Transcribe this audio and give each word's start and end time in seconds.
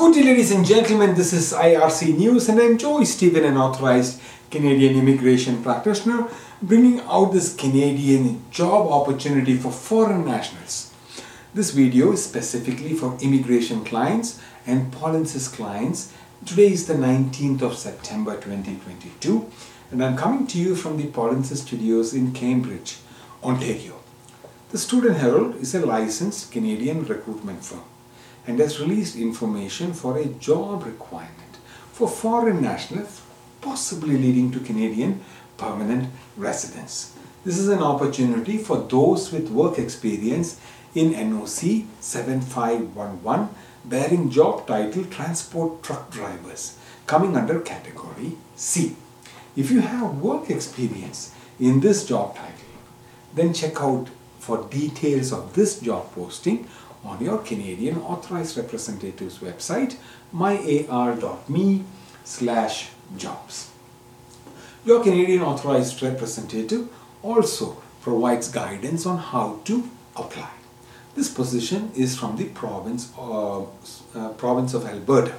Good 0.00 0.14
day, 0.14 0.22
ladies 0.22 0.50
and 0.50 0.64
gentlemen. 0.64 1.14
This 1.14 1.34
is 1.34 1.52
IRC 1.52 2.16
News, 2.16 2.48
and 2.48 2.58
I'm 2.58 2.78
Joy 2.78 3.04
Stephen, 3.04 3.44
an 3.44 3.58
authorized 3.58 4.18
Canadian 4.50 4.96
immigration 4.96 5.62
practitioner, 5.62 6.26
bringing 6.62 7.00
out 7.00 7.34
this 7.34 7.54
Canadian 7.54 8.42
job 8.50 8.90
opportunity 8.90 9.56
for 9.56 9.70
foreign 9.70 10.24
nationals. 10.24 10.94
This 11.52 11.72
video 11.72 12.12
is 12.12 12.24
specifically 12.24 12.94
for 12.94 13.18
immigration 13.20 13.84
clients 13.84 14.40
and 14.66 14.90
Polinsys 14.90 15.52
clients. 15.52 16.14
Today 16.46 16.72
is 16.72 16.86
the 16.86 16.94
19th 16.94 17.60
of 17.60 17.76
September 17.76 18.36
2022, 18.36 19.50
and 19.90 20.02
I'm 20.02 20.16
coming 20.16 20.46
to 20.46 20.58
you 20.58 20.76
from 20.76 20.96
the 20.96 21.08
Polinsys 21.08 21.58
studios 21.58 22.14
in 22.14 22.32
Cambridge, 22.32 22.96
Ontario. 23.44 24.00
The 24.70 24.78
Student 24.78 25.18
Herald 25.18 25.56
is 25.56 25.74
a 25.74 25.84
licensed 25.84 26.50
Canadian 26.50 27.04
recruitment 27.04 27.62
firm 27.62 27.84
and 28.46 28.58
has 28.58 28.80
released 28.80 29.16
information 29.16 29.92
for 29.92 30.18
a 30.18 30.26
job 30.26 30.84
requirement 30.84 31.58
for 31.92 32.08
foreign 32.08 32.62
nationals, 32.62 33.20
possibly 33.60 34.16
leading 34.16 34.50
to 34.50 34.60
Canadian 34.60 35.20
permanent 35.58 36.08
residence. 36.36 37.14
This 37.44 37.58
is 37.58 37.68
an 37.68 37.82
opportunity 37.82 38.56
for 38.56 38.78
those 38.78 39.30
with 39.30 39.50
work 39.50 39.78
experience 39.78 40.58
in 40.94 41.12
NOC 41.12 41.84
7511 42.00 43.48
bearing 43.84 44.30
job 44.30 44.66
title 44.66 45.04
Transport 45.04 45.82
Truck 45.82 46.10
Drivers 46.10 46.78
coming 47.06 47.36
under 47.36 47.60
category 47.60 48.32
C. 48.56 48.96
If 49.56 49.70
you 49.70 49.80
have 49.80 50.18
work 50.18 50.48
experience 50.48 51.34
in 51.58 51.80
this 51.80 52.06
job 52.06 52.36
title, 52.36 52.74
then 53.34 53.52
check 53.52 53.80
out 53.82 54.08
for 54.38 54.66
details 54.68 55.32
of 55.32 55.54
this 55.54 55.80
job 55.80 56.12
posting 56.14 56.66
on 57.04 57.22
your 57.22 57.38
Canadian 57.38 57.98
Authorized 57.98 58.56
Representative's 58.56 59.38
website 59.38 59.96
myar.me 60.34 61.84
slash 62.24 62.90
jobs. 63.16 63.70
Your 64.84 65.02
Canadian 65.02 65.42
Authorized 65.42 66.02
Representative 66.02 66.88
also 67.22 67.82
provides 68.02 68.48
guidance 68.48 69.04
on 69.06 69.18
how 69.18 69.60
to 69.64 69.88
apply. 70.16 70.50
This 71.14 71.28
position 71.32 71.90
is 71.94 72.18
from 72.18 72.36
the 72.36 72.46
province 72.46 73.12
of, 73.16 73.68
uh, 74.14 74.30
province 74.30 74.74
of 74.74 74.86
Alberta. 74.86 75.34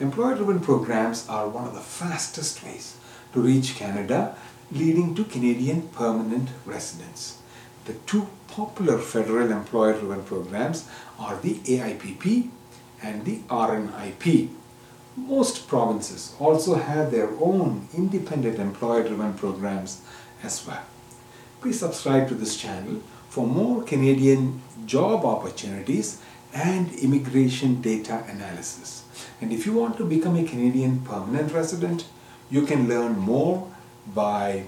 Employer-driven 0.00 0.60
programs 0.60 1.28
are 1.28 1.48
one 1.48 1.66
of 1.66 1.74
the 1.74 1.80
fastest 1.80 2.64
ways 2.64 2.96
to 3.32 3.40
reach 3.40 3.76
Canada, 3.76 4.36
leading 4.72 5.14
to 5.14 5.24
Canadian 5.24 5.88
permanent 5.88 6.48
residence. 6.64 7.41
The 7.84 7.94
two 8.06 8.28
popular 8.48 8.98
federal 8.98 9.50
employer-driven 9.50 10.24
programs 10.24 10.88
are 11.18 11.36
the 11.40 11.54
AIPP 11.54 12.48
and 13.02 13.24
the 13.24 13.38
RNIP. 13.48 14.50
Most 15.16 15.66
provinces 15.68 16.34
also 16.38 16.74
have 16.76 17.10
their 17.10 17.30
own 17.40 17.88
independent 17.92 18.58
employer-driven 18.58 19.34
programs 19.34 20.02
as 20.42 20.66
well. 20.66 20.84
Please 21.60 21.80
subscribe 21.80 22.28
to 22.28 22.34
this 22.34 22.56
channel 22.56 23.02
for 23.28 23.46
more 23.46 23.82
Canadian 23.82 24.60
job 24.86 25.24
opportunities 25.24 26.20
and 26.54 26.92
immigration 26.94 27.80
data 27.80 28.24
analysis. 28.28 29.04
And 29.40 29.52
if 29.52 29.66
you 29.66 29.72
want 29.72 29.96
to 29.96 30.04
become 30.04 30.36
a 30.36 30.44
Canadian 30.44 31.00
permanent 31.00 31.52
resident, 31.52 32.04
you 32.50 32.62
can 32.62 32.88
learn 32.88 33.18
more 33.18 33.70
by 34.14 34.64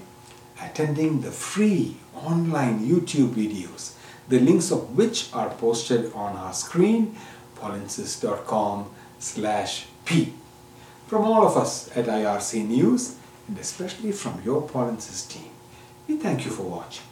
attending 0.61 1.21
the 1.21 1.31
free 1.31 1.97
online 2.15 2.79
YouTube 2.79 3.29
videos, 3.29 3.93
the 4.27 4.39
links 4.39 4.71
of 4.71 4.95
which 4.95 5.33
are 5.33 5.49
posted 5.49 6.11
on 6.13 6.35
our 6.35 6.53
screen, 6.53 7.15
polinsys.com 7.57 8.89
slash 9.19 9.85
p. 10.05 10.33
From 11.07 11.23
all 11.25 11.45
of 11.45 11.57
us 11.57 11.95
at 11.95 12.05
IRC 12.05 12.67
News, 12.67 13.15
and 13.47 13.57
especially 13.59 14.11
from 14.11 14.41
your 14.43 14.67
Polinsys 14.67 15.29
team, 15.29 15.51
we 16.07 16.17
thank 16.17 16.45
you 16.45 16.51
for 16.51 16.63
watching. 16.63 17.05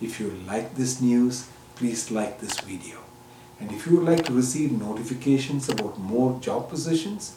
If 0.00 0.18
you 0.18 0.30
like 0.46 0.74
this 0.74 1.00
news, 1.00 1.48
please 1.76 2.10
like 2.10 2.40
this 2.40 2.58
video. 2.60 2.98
And 3.60 3.70
if 3.70 3.86
you 3.86 3.96
would 3.96 4.08
like 4.08 4.24
to 4.24 4.32
receive 4.32 4.72
notifications 4.72 5.68
about 5.68 5.98
more 5.98 6.40
job 6.40 6.68
positions, 6.68 7.36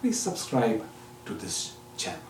please 0.00 0.18
subscribe 0.18 0.84
to 1.26 1.34
this 1.34 1.76
channel. 1.96 2.29